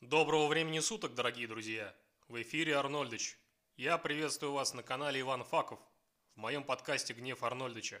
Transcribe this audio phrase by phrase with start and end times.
[0.00, 1.92] Доброго времени суток, дорогие друзья!
[2.28, 3.36] В эфире Арнольдыч.
[3.76, 5.80] Я приветствую вас на канале Иван Факов
[6.36, 8.00] в моем подкасте «Гнев Арнольдыча».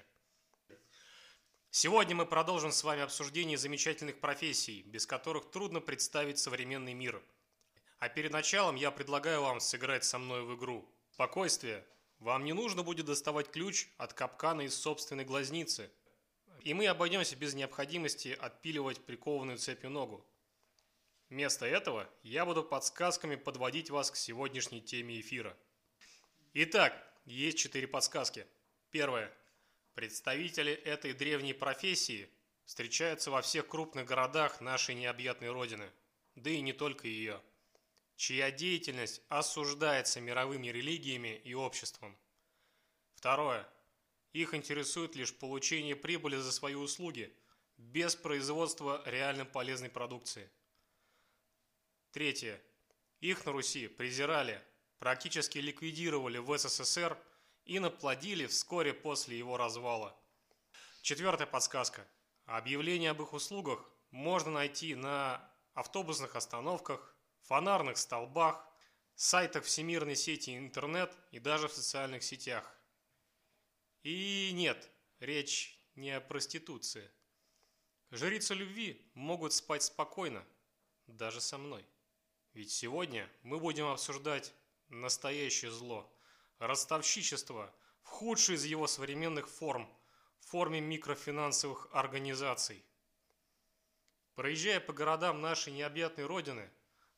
[1.70, 7.20] Сегодня мы продолжим с вами обсуждение замечательных профессий, без которых трудно представить современный мир.
[7.98, 10.88] А перед началом я предлагаю вам сыграть со мной в игру.
[11.10, 11.84] Спокойствие.
[12.20, 15.90] Вам не нужно будет доставать ключ от капкана из собственной глазницы.
[16.62, 20.24] И мы обойдемся без необходимости отпиливать прикованную цепью ногу.
[21.30, 25.56] Вместо этого я буду подсказками подводить вас к сегодняшней теме эфира.
[26.54, 26.94] Итак,
[27.26, 28.46] есть четыре подсказки.
[28.90, 29.30] Первое.
[29.94, 32.30] Представители этой древней профессии
[32.64, 35.90] встречаются во всех крупных городах нашей необъятной Родины,
[36.34, 37.42] да и не только ее,
[38.16, 42.16] чья деятельность осуждается мировыми религиями и обществом.
[43.14, 43.68] Второе.
[44.32, 47.34] Их интересует лишь получение прибыли за свои услуги,
[47.76, 50.50] без производства реально полезной продукции.
[52.12, 52.60] Третье.
[53.20, 54.62] Их на Руси презирали,
[54.98, 57.18] практически ликвидировали в СССР
[57.64, 60.18] и наплодили вскоре после его развала.
[61.02, 62.06] Четвертая подсказка.
[62.46, 68.66] Объявления об их услугах можно найти на автобусных остановках, фонарных столбах,
[69.14, 72.64] сайтах всемирной сети интернет и даже в социальных сетях.
[74.02, 77.10] И нет, речь не о проституции.
[78.10, 80.42] Жрицы любви могут спать спокойно,
[81.06, 81.84] даже со мной.
[82.54, 84.52] Ведь сегодня мы будем обсуждать
[84.88, 86.10] настоящее зло,
[86.58, 87.72] ростовщичество
[88.02, 89.88] в худшей из его современных форм,
[90.40, 92.84] в форме микрофинансовых организаций.
[94.34, 96.70] Проезжая по городам нашей необъятной родины,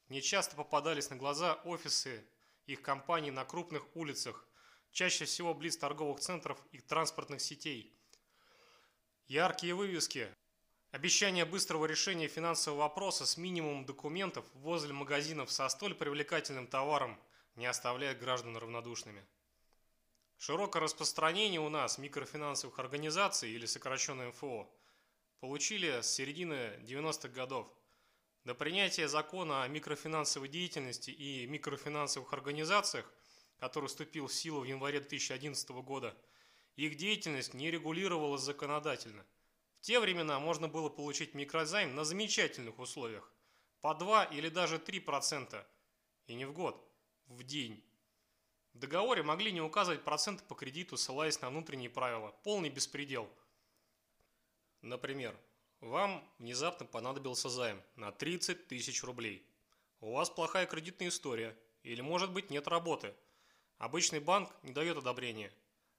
[0.08, 2.26] мне часто попадались на глаза офисы
[2.66, 4.46] их компаний на крупных улицах,
[4.90, 7.94] чаще всего близ торговых центров и транспортных сетей.
[9.28, 10.34] Яркие вывески,
[10.92, 17.16] Обещание быстрого решения финансового вопроса с минимумом документов возле магазинов со столь привлекательным товаром
[17.54, 19.24] не оставляет граждан равнодушными.
[20.36, 24.68] Широкое распространение у нас микрофинансовых организаций или сокращенно МФО
[25.38, 27.72] получили с середины 90-х годов.
[28.42, 33.08] До принятия закона о микрофинансовой деятельности и микрофинансовых организациях,
[33.60, 36.16] который вступил в силу в январе 2011 года,
[36.74, 39.24] их деятельность не регулировалась законодательно–
[39.80, 43.32] те времена можно было получить микрозайм на замечательных условиях.
[43.80, 45.64] По 2 или даже 3%.
[46.26, 46.86] И не в год,
[47.26, 47.82] в день.
[48.74, 52.30] В договоре могли не указывать проценты по кредиту, ссылаясь на внутренние правила.
[52.44, 53.28] Полный беспредел.
[54.82, 55.36] Например,
[55.80, 59.46] вам внезапно понадобился займ на 30 тысяч рублей.
[60.00, 61.56] У вас плохая кредитная история.
[61.82, 63.14] Или может быть нет работы.
[63.78, 65.52] Обычный банк не дает одобрения.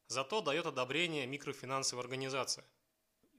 [0.07, 2.63] Зато дает одобрение микрофинансовая организация.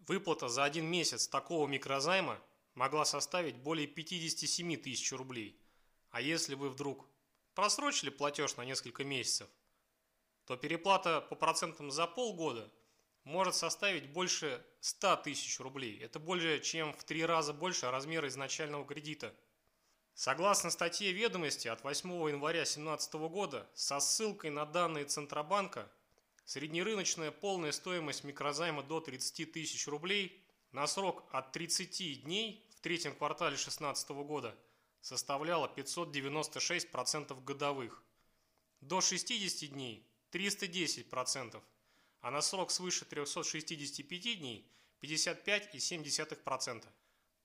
[0.08, 2.40] Выплата за один месяц такого микрозайма
[2.74, 5.56] могла составить более 57 тысяч рублей.
[6.10, 7.06] А если вы вдруг
[7.54, 9.48] просрочили платеж на несколько месяцев,
[10.44, 12.68] то переплата по процентам за полгода
[13.22, 16.00] может составить больше 100 тысяч рублей.
[16.00, 19.32] Это более чем в три раза больше размера изначального кредита.
[20.14, 25.88] Согласно статье ведомости от 8 января 2017 года со ссылкой на данные Центробанка–
[26.44, 33.14] Среднерыночная полная стоимость микрозайма до 30 тысяч рублей на срок от 30 дней в третьем
[33.14, 34.58] квартале 2016 года
[35.00, 38.02] составляла 596% годовых,
[38.80, 41.62] до 60 дней 310%,
[42.20, 44.68] а на срок свыше 365 дней
[45.02, 46.86] 55,7%.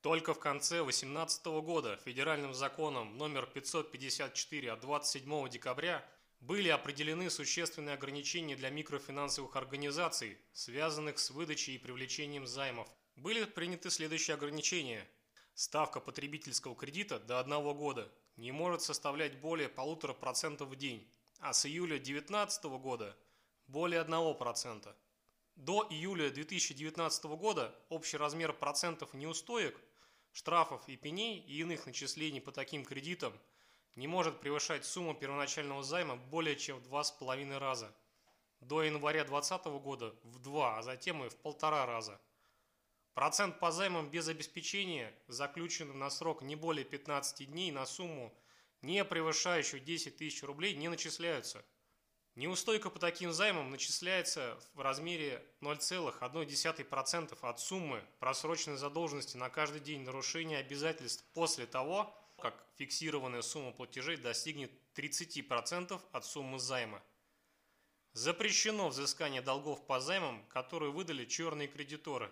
[0.02, 6.08] Только в конце 2018 года федеральным законом номер 554 от 27 декабря
[6.40, 12.88] были определены существенные ограничения для микрофинансовых организаций, связанных с выдачей и привлечением займов.
[13.16, 15.08] Были приняты следующие ограничения.
[15.56, 21.10] Ставка потребительского кредита до одного года не может составлять более полутора процентов в день,
[21.40, 23.18] а с июля 2019 года
[23.68, 24.96] более 1%.
[25.56, 29.76] До июля 2019 года общий размер процентов неустоек,
[30.32, 33.34] штрафов и пеней и иных начислений по таким кредитам–
[33.98, 37.92] не может превышать сумму первоначального займа более чем в 2,5 раза.
[38.62, 42.22] До января 2020 года в 2, а затем и в полтора раза.
[43.16, 48.32] Процент по займам без обеспечения, заключенным на срок не более 15 дней на сумму,
[48.84, 51.66] не превышающую 10 тысяч рублей, не начисляются.
[52.36, 60.02] Неустойка по таким займам начисляется в размере 0,1% от суммы просроченной задолженности на каждый день
[60.02, 67.04] нарушения обязательств после того, как фиксированная сумма платежей достигнет 30% от суммы займа.
[68.14, 72.32] Запрещено взыскание долгов по займам, которые выдали черные кредиторы.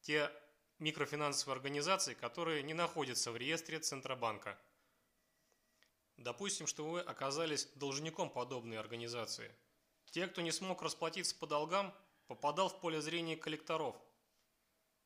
[0.00, 0.30] Те
[0.78, 4.58] микрофинансовые организации, которые не находятся в реестре Центробанка.
[6.16, 9.54] Допустим, что вы оказались должником подобной организации.
[10.06, 11.92] Те, кто не смог расплатиться по долгам,
[12.26, 13.96] попадал в поле зрения коллекторов.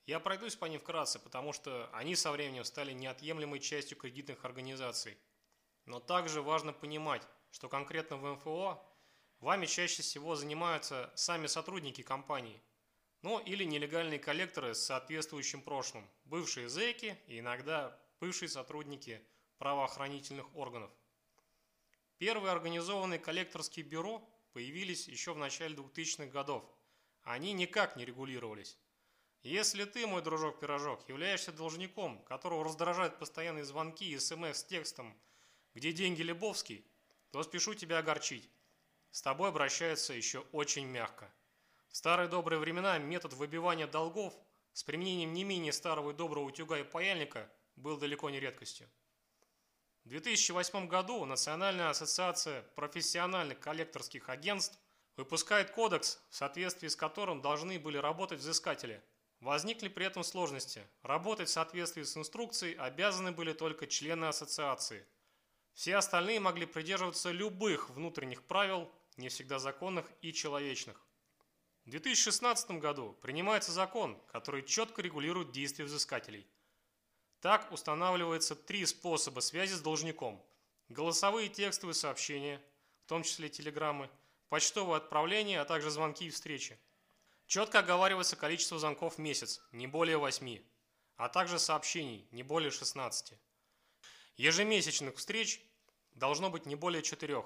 [0.09, 5.19] Я пройдусь по ним вкратце, потому что они со временем стали неотъемлемой частью кредитных организаций.
[5.85, 8.83] Но также важно понимать, что конкретно в МФО
[9.41, 12.59] вами чаще всего занимаются сами сотрудники компании,
[13.21, 19.23] ну или нелегальные коллекторы с соответствующим прошлым, бывшие зэки и иногда бывшие сотрудники
[19.59, 20.91] правоохранительных органов.
[22.17, 26.65] Первые организованные коллекторские бюро появились еще в начале 2000-х годов.
[27.25, 28.79] Они никак не регулировались.
[29.43, 35.17] Если ты, мой дружок-пирожок, являешься должником, которого раздражают постоянные звонки и смс с текстом
[35.75, 36.85] «Где деньги, Лебовский?»,
[37.31, 38.51] то спешу тебя огорчить.
[39.11, 41.33] С тобой обращаются еще очень мягко.
[41.89, 44.35] В старые добрые времена метод выбивания долгов
[44.73, 48.89] с применением не менее старого и доброго утюга и паяльника был далеко не редкостью.
[50.05, 54.79] В 2008 году Национальная ассоциация профессиональных коллекторских агентств
[55.17, 59.03] выпускает кодекс, в соответствии с которым должны были работать взыскатели.
[59.41, 60.87] Возникли при этом сложности.
[61.03, 65.07] Работать в соответствии с инструкцией обязаны были только члены ассоциации.
[65.75, 71.07] Все остальные могли придерживаться любых внутренних правил, не всегда законных и человечных.
[71.85, 76.47] В 2016 году принимается закон, который четко регулирует действия взыскателей–
[77.41, 80.45] так устанавливается три способа связи с должником.
[80.89, 82.61] Голосовые текстовые сообщения,
[83.05, 84.11] в том числе телеграммы,
[84.49, 86.79] почтовое отправление, а также звонки и встречи.
[87.49, 90.63] Четко оговаривается количество звонков в месяц, не более 8,
[91.17, 93.33] а также сообщений, не более 16.
[94.37, 95.63] Ежемесячных встреч
[96.13, 97.43] должно быть не более 4.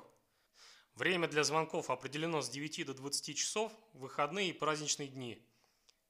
[0.96, 5.48] Время для звонков определено с 9 до 20 часов в выходные и праздничные дни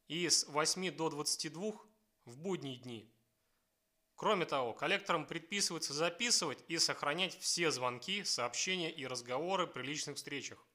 [0.08, 1.72] и с 8 до 22
[2.24, 3.14] в будние дни.
[4.14, 10.66] Кроме того, коллекторам предписывается записывать и сохранять все звонки, сообщения и разговоры при личных встречах.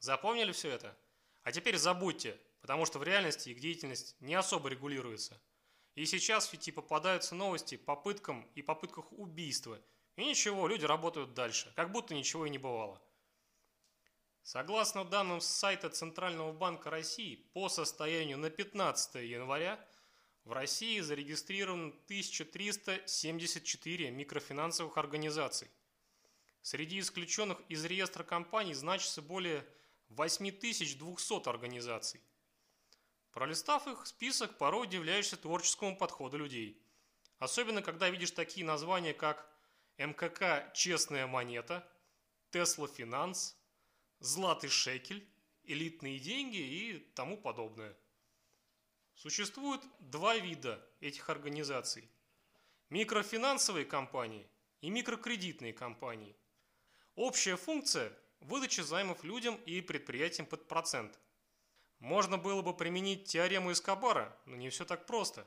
[0.00, 0.98] Запомнили все это?
[1.42, 5.40] А теперь забудьте, потому что в реальности их деятельность не особо регулируется.
[5.94, 9.80] И сейчас в сети попадаются новости попыткам и попытках убийства.
[10.16, 13.00] И ничего, люди работают дальше, как будто ничего и не бывало.
[14.42, 19.84] Согласно данным с сайта Центрального банка России, по состоянию на 15 января
[20.44, 25.68] в России зарегистрировано 1374 микрофинансовых организаций.
[26.62, 29.64] Среди исключенных из реестра компаний значится более
[30.10, 32.20] 8200 организаций.
[33.30, 36.82] Пролистав их список, порой удивляешься творческому подходу людей.
[37.38, 39.48] Особенно, когда видишь такие названия, как
[39.98, 41.88] МКК «Честная монета»,
[42.50, 43.56] Тесла Финанс,
[44.18, 45.26] Златый шекель,
[45.62, 47.96] элитные деньги и тому подобное.
[49.14, 52.10] Существует два вида этих организаций.
[52.90, 56.36] Микрофинансовые компании и микрокредитные компании.
[57.14, 61.18] Общая функция– выдача займов людям и предприятиям под процент.
[61.98, 65.46] Можно было бы применить теорему Эскобара, но не все так просто.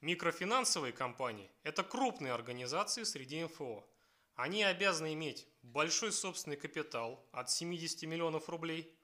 [0.00, 3.88] Микрофинансовые компании– это крупные организации среди МФО.
[4.34, 8.94] Они обязаны иметь большой собственный капитал от 70 миллионов рублей.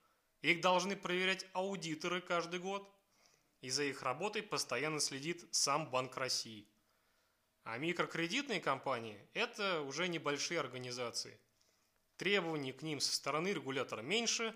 [0.42, 2.90] Их должны проверять аудиторы каждый год–
[3.60, 6.68] и за их работой постоянно следит сам Банк России.
[7.64, 11.38] А микрокредитные компании– это уже небольшие организации.
[12.18, 14.54] Требований к ним со стороны регулятора меньше,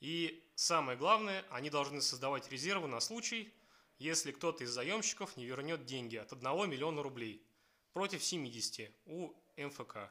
[0.00, 3.54] и самое главное, они должны создавать резервы на случай,
[3.98, 7.46] если кто-то из заемщиков не вернет деньги от 1 миллиона рублей
[7.92, 10.10] против 70 у МФК.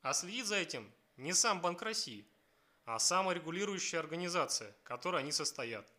[0.00, 2.26] А следит за этим не сам Банк России,
[2.86, 5.92] а саморегулирующая организация, которой они состоят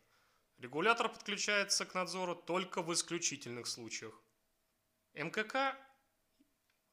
[0.60, 4.12] Регулятор подключается к надзору только в исключительных случаях.
[5.14, 5.74] МКК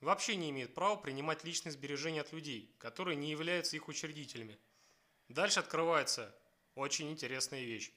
[0.02, 4.60] вообще не имеет права принимать личные сбережения от людей, которые не являются их учредителями.
[5.28, 6.36] Дальше открывается
[6.76, 7.92] очень интересная вещь.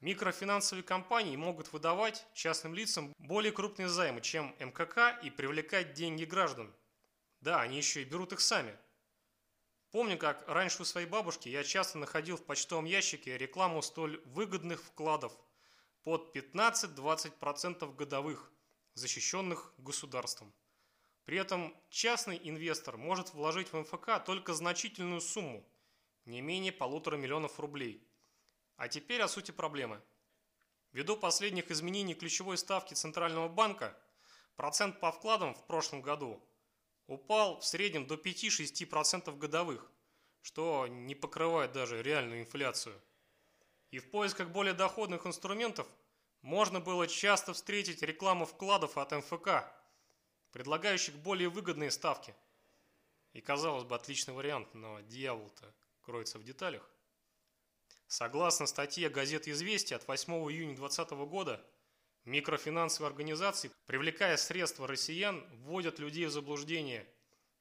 [0.00, 6.74] Микрофинансовые компании могут выдавать частным лицам более крупные займы, чем МКК и привлекать деньги граждан.
[7.40, 8.76] Да, они еще и берут их сами–
[9.90, 14.82] Помню, как раньше у своей бабушки я часто находил в почтовом ящике рекламу столь выгодных
[14.82, 15.32] вкладов
[16.02, 18.52] под 15-20% годовых,
[18.92, 20.52] защищенных государством.
[21.28, 25.62] При этом частный инвестор может вложить в МФК только значительную сумму,
[26.24, 28.02] не менее полутора миллионов рублей.
[28.76, 30.00] А теперь о сути проблемы.
[30.92, 33.94] Ввиду последних изменений ключевой ставки Центрального банка,
[34.56, 36.42] процент по вкладам в прошлом году
[37.08, 39.92] упал в среднем до 5-6% годовых,
[40.40, 42.98] что не покрывает даже реальную инфляцию.
[43.90, 45.88] И в поисках более доходных инструментов
[46.40, 49.77] можно было часто встретить рекламу вкладов от МФК.
[50.58, 52.34] Предлагающих более выгодные ставки.
[53.32, 56.82] И, казалось бы, отличный вариант, но дьявол-то кроется в деталях.
[58.08, 61.64] Согласно статье газеты «Известия» от 8 июня 2020 года,
[62.24, 67.06] микрофинансовые организации, привлекая средства россиян, вводят людей в заблуждение,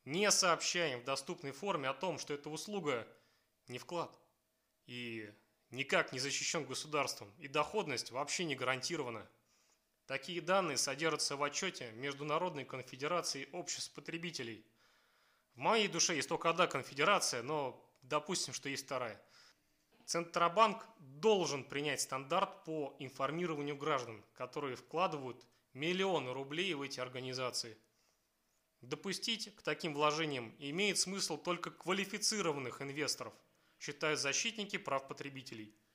[0.03, 3.07] не сообщая им в доступной форме о том, что эта услуга
[3.67, 4.19] не вклад
[4.87, 5.31] и
[5.69, 9.29] никак не защищен государством, и доходность вообще не гарантирована.
[10.07, 14.65] Такие данные содержатся в отчете Международной конфедерации обществ потребителей.
[15.55, 19.21] В моей душе есть только одна конфедерация, но допустим, что есть вторая.
[20.05, 27.77] Центробанк должен принять стандарт по информированию граждан, которые вкладывают миллионы рублей в эти организации.
[28.79, 33.33] Допустить к таким вложениям имеет смысл только квалифицированных инвесторов,
[33.77, 35.75] считают защитники прав потребителей–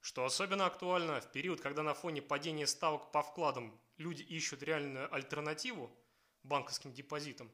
[0.00, 5.12] что особенно актуально в период, когда на фоне падения ставок по вкладам люди ищут реальную
[5.12, 5.90] альтернативу
[6.42, 7.50] банковским депозитам,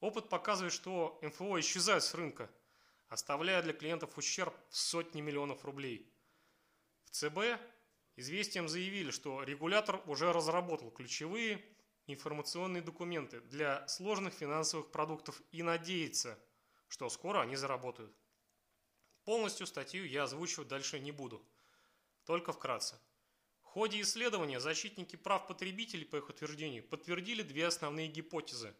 [0.00, 2.50] опыт показывает, что МФО исчезают с рынка,
[3.08, 6.12] оставляя для клиентов ущерб в сотни миллионов рублей.
[7.04, 7.60] В ЦБ
[8.16, 11.64] известием заявили, что регулятор уже разработал ключевые
[12.06, 16.38] информационные документы для сложных финансовых продуктов и надеется,
[16.86, 18.14] что скоро они заработают.
[19.24, 21.44] Полностью статью я озвучивать дальше не буду–
[22.24, 22.98] только вкратце.
[23.60, 28.74] В ходе исследования защитники прав потребителей, по их утверждению, подтвердили две основные гипотезы.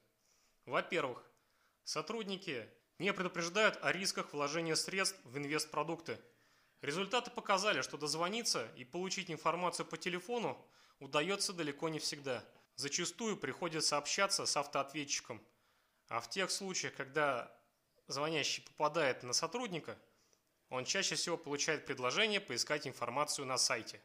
[0.66, 1.24] Во-первых,
[1.84, 6.20] сотрудники не предупреждают о рисках вложения средств в инвестпродукты.
[6.80, 10.56] Результаты показали, что дозвониться и получить информацию по телефону
[11.00, 12.44] удается далеко не всегда.
[12.76, 15.42] Зачастую приходится общаться с автоответчиком.
[16.08, 17.52] А в тех случаях, когда
[18.06, 19.98] звонящий попадает на сотрудника–
[20.74, 24.00] он чаще всего получает предложение поискать информацию на сайте,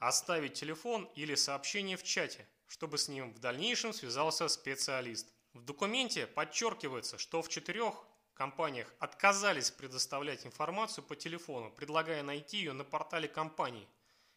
[0.00, 5.32] оставить телефон или сообщение в чате, чтобы с ним в дальнейшем связался специалист.
[5.52, 7.94] В документе подчеркивается, что в четырех
[8.34, 13.88] компаниях отказались предоставлять информацию по телефону, предлагая найти ее на портале компании.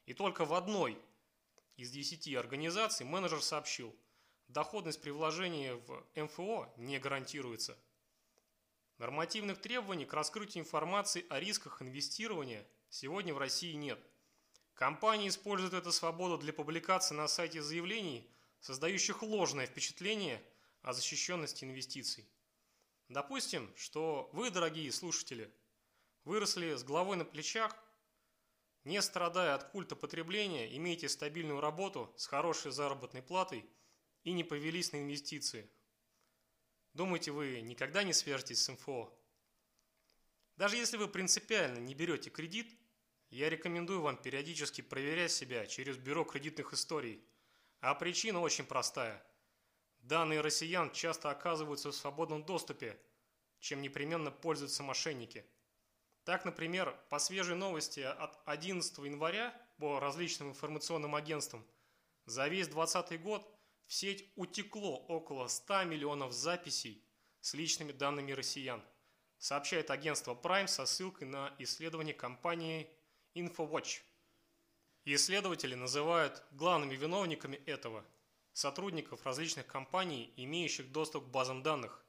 [0.06, 0.96] И только в одной
[1.75, 3.96] из десяти организаций менеджер сообщил,
[4.48, 7.75] доходность при вложении в МФО не гарантируется.
[9.03, 14.00] Нормативных требований к раскрытию информации о рисках инвестирования сегодня в России нет.
[14.75, 18.31] Компании используют эту свободу для публикации на сайте заявлений,
[18.62, 20.41] создающих ложное впечатление
[20.83, 22.29] о защищенности инвестиций.
[23.10, 25.53] Допустим, что вы, дорогие слушатели,
[26.24, 27.75] выросли с головой на плечах,
[28.86, 33.69] не страдая от культа потребления, имеете стабильную работу с хорошей заработной платой
[34.24, 35.69] и не повелись на инвестиции–
[36.93, 39.12] Думаете, вы никогда не свяжетесь с МФО?
[40.57, 42.77] Даже если вы принципиально не берете кредит,
[43.29, 47.25] я рекомендую вам периодически проверять себя через бюро кредитных историй.
[47.79, 49.25] А причина очень простая.
[50.01, 53.00] Данные россиян часто оказываются в свободном доступе,
[53.59, 55.45] чем непременно пользуются мошенники.
[56.25, 61.65] Так, например, по свежей новости от 11 января по различным информационным агентствам
[62.25, 63.50] за весь 2020 год
[63.88, 67.04] в сеть утекло около 100 миллионов записей
[67.42, 68.82] с личными данными россиян,
[69.38, 72.90] сообщает агентство Prime со ссылкой на исследование компании
[73.36, 74.02] InfoWatch.
[75.06, 78.06] Исследователи называют главными виновниками этого
[78.54, 82.06] сотрудников различных компаний, имеющих доступ к базам данных.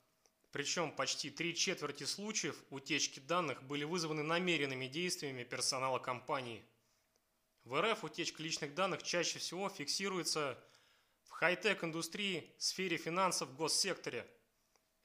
[0.52, 6.62] Причем почти три четверти случаев утечки данных были вызваны намеренными действиями персонала компании.
[7.64, 10.56] В РФ утечка личных данных чаще всего фиксируется
[11.34, 14.24] хай-тек индустрии, сфере финансов, госсекторе.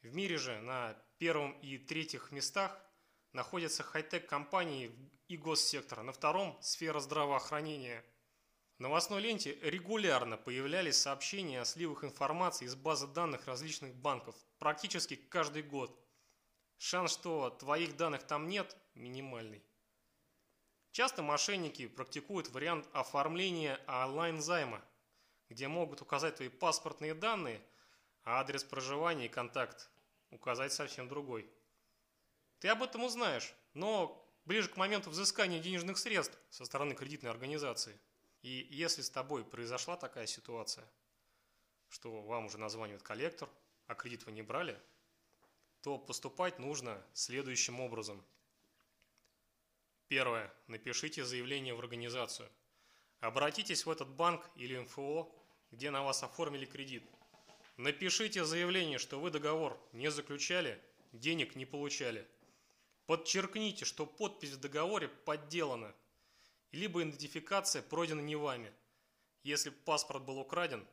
[0.04, 2.80] В мире же на первом и третьих местах
[3.34, 4.92] находятся хай-тек компании
[5.28, 8.06] и госсектора, на втором– сфера здравоохранения.
[8.78, 15.16] В новостной ленте регулярно появлялись сообщения о сливах информации из базы данных различных банков, практически
[15.16, 16.00] каждый год.
[16.78, 19.64] Шанс, что твоих данных там нет, минимальный.
[20.92, 24.82] Часто мошенники практикуют вариант оформления онлайн-займа,
[25.50, 27.62] где могут указать твои паспортные данные,
[28.24, 29.90] а адрес проживания и контакт
[30.30, 31.50] указать совсем другой.
[32.60, 38.00] Ты об этом узнаешь, но ближе к моменту взыскания денежных средств со стороны кредитной организации.
[38.42, 40.88] И если с тобой произошла такая ситуация,
[41.90, 43.50] что вам уже названивает коллектор,
[43.88, 44.80] а кредит вы не брали,
[45.82, 48.24] то поступать нужно следующим образом.
[50.08, 50.54] Первое.
[50.68, 52.50] Напишите заявление в организацию.
[53.20, 55.32] Обратитесь в этот банк или МФО
[55.72, 57.04] где на вас оформили кредит.
[57.78, 60.82] Напишите заявление, что вы договор не заключали,
[61.14, 62.28] денег не получали.
[63.06, 65.96] Подчеркните, что подпись в договоре подделана,
[66.72, 68.72] либо идентификация пройдена не вами.
[69.44, 70.86] Если паспорт был украден,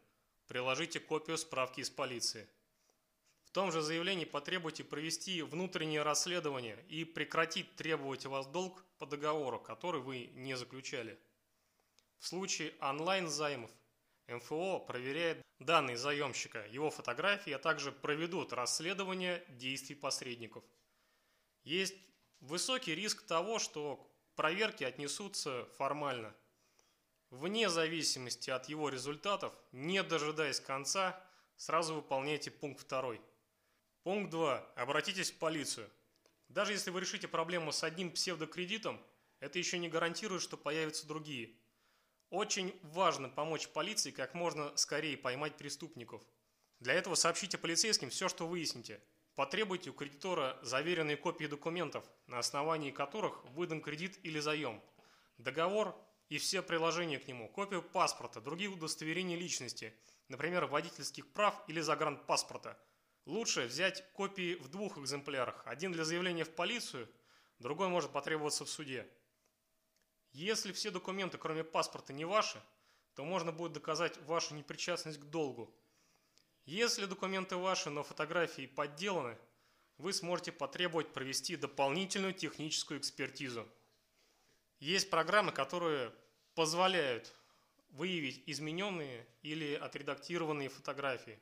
[0.47, 2.49] приложите копию справки из полиции.
[3.45, 9.07] В том же заявлении потребуйте провести внутреннее расследование и прекратить требовать у вас долг по
[9.07, 11.19] договору, который вы не заключали.
[12.19, 13.71] В случае онлайн-займов
[14.29, 20.65] МФО проверяет данные заемщика, его фотографии, а также проведут расследование действий посредников.
[21.65, 21.97] Есть
[22.41, 26.35] высокий риск того, что проверки отнесутся формально.
[27.31, 31.21] Вне зависимости от его результатов, не дожидаясь конца,
[31.57, 33.17] сразу выполняйте пункт 2.
[34.03, 34.59] Пункт 2.
[34.77, 35.91] Обратитесь в полицию.
[36.49, 39.01] Даже если вы решите проблему с одним псевдокредитом,
[39.41, 41.57] это еще не гарантирует, что появятся другие.
[42.31, 46.23] Очень важно помочь полиции как можно скорее поймать преступников.
[46.81, 49.01] Для этого сообщите полицейским все, что выясните.
[49.37, 54.83] Потребуйте у кредитора заверенные копии документов, на основании которых выдан кредит или заем,
[55.39, 55.95] договор
[56.29, 59.95] и все приложения к нему, копию паспорта, других удостоверений личности,
[60.29, 62.77] например, водительских прав или загранпаспорта.
[63.27, 67.09] Лучше взять копии в двух экземплярах, один для заявления в полицию,
[67.59, 69.07] другой может потребоваться в суде.
[70.37, 72.63] Если все документы, кроме паспорта, не ваши,
[73.15, 75.75] то можно будет доказать вашу непричастность к долгу.
[76.67, 79.39] Если документы ваши, но фотографии подделаны,
[79.97, 83.67] вы сможете потребовать провести дополнительную техническую экспертизу.
[84.79, 86.13] Есть программы, которые
[86.55, 87.33] позволяют
[87.89, 91.41] выявить измененные или отредактированные фотографии.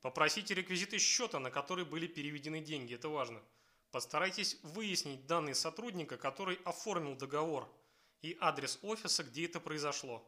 [0.00, 3.42] Попросите реквизиты счета, на который были переведены деньги, это важно.
[3.90, 7.68] Постарайтесь выяснить данные сотрудника, который оформил договор–
[8.22, 10.26] и адрес офиса, где это произошло.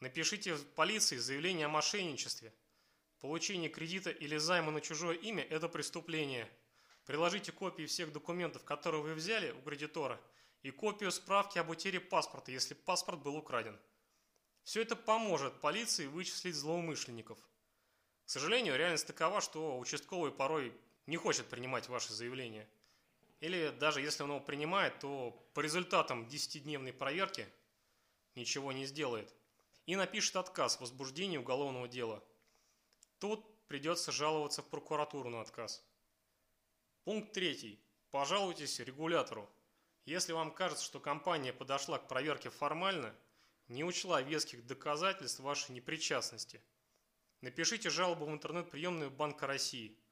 [0.00, 2.54] Напишите в полиции заявление о мошенничестве.
[3.20, 6.50] Получение кредита или займа на чужое имя– это преступление.
[7.06, 10.20] Приложите копии всех документов, которые вы взяли у кредитора,
[10.62, 13.78] и копию справки об утере паспорта, если паспорт был украден.
[14.62, 17.38] Все это поможет полиции вычислить злоумышленников.
[18.24, 20.74] К сожалению, реальность такова, что участковый порой
[21.06, 22.68] не хочет принимать ваши заявления–
[23.40, 27.46] или даже если он его принимает, то по результатам 10-дневной проверки
[28.34, 29.34] ничего не сделает.
[29.86, 32.24] И напишет отказ в возбуждении уголовного дела.
[33.18, 35.84] Тут придется жаловаться в прокуратуру на отказ.
[37.04, 37.78] Пункт третий.
[38.10, 39.50] Пожалуйтесь регулятору.
[40.06, 43.14] Если вам кажется, что компания подошла к проверке формально,
[43.68, 46.62] не учла веских доказательств вашей непричастности,
[47.40, 49.98] напишите жалобу в интернет-приемную Банка России–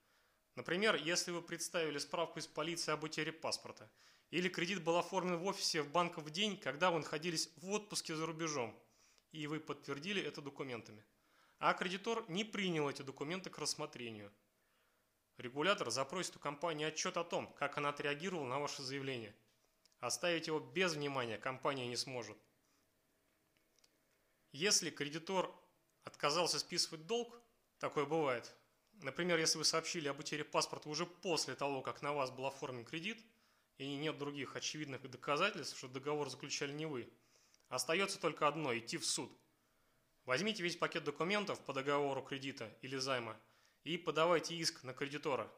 [0.54, 3.90] Например, если вы представили справку из полиции об утере паспорта,
[4.30, 8.14] или кредит был оформлен в офисе в банка в день, когда вы находились в отпуске
[8.14, 8.78] за рубежом,
[9.30, 11.04] и вы подтвердили это документами.
[11.58, 14.32] А кредитор не принял эти документы к рассмотрению.
[15.38, 19.34] Регулятор запросит у компании отчет о том, как она отреагировала на ваше заявление.
[20.00, 22.36] Оставить его без внимания компания не сможет.
[24.50, 25.54] Если кредитор
[26.04, 27.40] отказался списывать долг,
[27.78, 28.54] такое бывает,
[29.02, 32.84] Например, если вы сообщили об утере паспорта уже после того, как на вас был оформлен
[32.84, 33.20] кредит,
[33.78, 37.12] и нет других очевидных доказательств, что договор заключали не вы,
[37.68, 39.36] остается только одно– идти в суд.
[40.24, 43.36] Возьмите весь пакет документов по договору кредита или займа
[43.82, 45.50] и подавайте иск на кредитора.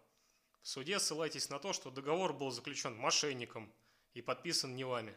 [0.63, 3.71] В суде ссылайтесь на то, что договор был заключен мошенником
[4.15, 5.15] и подписан не вами.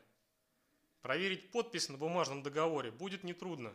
[1.01, 3.73] Проверить подпись на бумажном договоре будет нетрудно.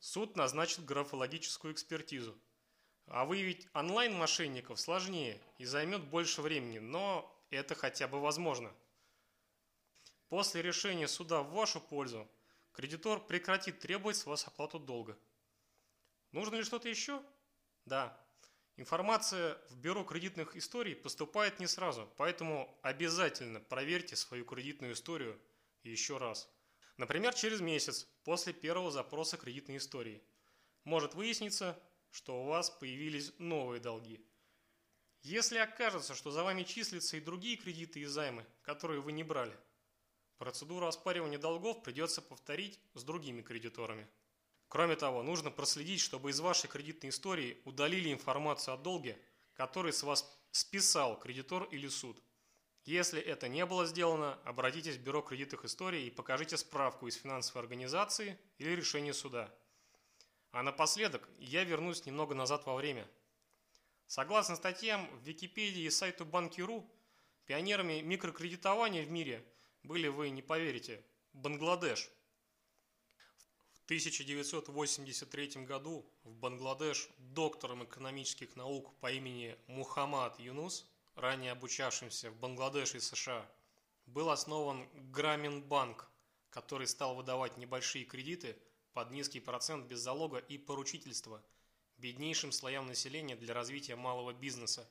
[0.00, 2.36] Суд назначит графологическую экспертизу–
[3.10, 8.72] а выявить онлайн-мошенников сложнее и займет больше времени, но это хотя бы возможно.
[10.28, 12.28] После решения суда в вашу пользу
[12.72, 15.18] кредитор прекратит требовать с вас оплату долга.
[16.32, 17.22] Нужно ли что-то еще?
[17.86, 18.18] Да.
[18.76, 25.40] Информация в бюро кредитных историй поступает не сразу, поэтому обязательно проверьте свою кредитную историю
[25.82, 26.48] еще раз.
[26.98, 30.22] Например, через месяц после первого запроса кредитной истории.
[30.84, 31.80] Может выясниться,
[32.18, 34.20] что у вас появились новые долги.
[35.22, 39.56] Если окажется, что за вами числятся и другие кредиты и займы, которые вы не брали,
[40.36, 44.08] процедуру оспаривания долгов придется повторить с другими кредиторами.
[44.66, 49.16] Кроме того, нужно проследить, чтобы из вашей кредитной истории удалили информацию о долге,
[49.54, 52.20] который с вас списал кредитор или суд.
[52.84, 57.62] Если это не было сделано, обратитесь в Бюро кредитных историй и покажите справку из финансовой
[57.62, 59.54] организации или решение суда–
[60.50, 63.06] а напоследок я вернусь немного назад во время.
[64.06, 66.88] Согласно статьям в Википедии и сайту Банки.ру,
[67.46, 69.44] пионерами микрокредитования в мире
[69.82, 72.10] были, вы не поверите, Бангладеш.
[73.72, 82.36] В 1983 году в Бангладеш доктором экономических наук по имени Мухаммад Юнус, ранее обучавшимся в
[82.36, 83.46] Бангладеше и США,
[84.06, 86.10] был основан Грамин Банк,
[86.50, 88.56] который стал выдавать небольшие кредиты–
[88.98, 91.40] под низкий процент без залога и поручительства
[91.98, 94.90] беднейшим слоям населения для развития малого бизнеса.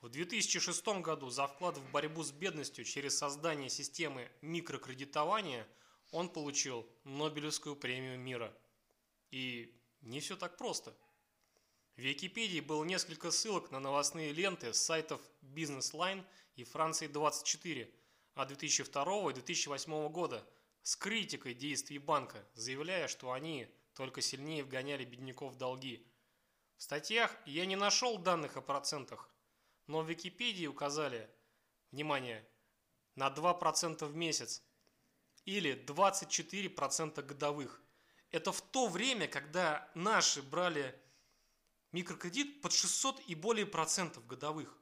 [0.00, 5.66] В 2006 году за вклад в борьбу с бедностью через создание системы микрокредитования
[6.12, 8.56] он получил Нобелевскую премию мира.
[9.32, 10.94] И не все так просто.
[11.96, 17.92] В Википедии было несколько ссылок на новостные ленты с сайтов Business Line и Франции 24
[18.36, 20.46] от 2002 и 2008 года
[20.82, 26.06] с критикой действий банка, заявляя, что они только сильнее вгоняли бедняков в долги.
[26.76, 29.30] В статьях я не нашел данных о процентах,
[29.86, 31.30] но в Википедии указали,
[31.92, 32.46] внимание,
[33.14, 34.62] на 2% в месяц
[35.44, 37.80] или 24% годовых.
[38.30, 40.98] Это в то время, когда наши брали
[41.92, 44.78] микрокредит под 600 и более процентов годовых.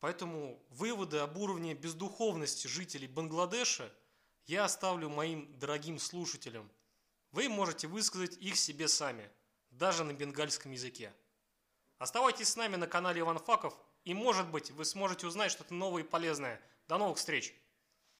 [0.00, 3.92] Поэтому выводы об уровне бездуховности жителей Бангладеша
[4.50, 6.68] я оставлю моим дорогим слушателям.
[7.30, 9.30] Вы можете высказать их себе сами,
[9.70, 11.14] даже на бенгальском языке.
[11.98, 16.02] Оставайтесь с нами на канале Иван Факов, и может быть вы сможете узнать что-то новое
[16.02, 16.60] и полезное.
[16.88, 17.54] До новых встреч!